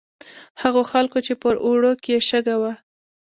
[0.61, 2.73] هغو خلکو چې په اوړو کې یې شګه وه.